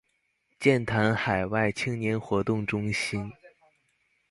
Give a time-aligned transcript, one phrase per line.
[0.59, 3.31] 劍潭海外青年活動中心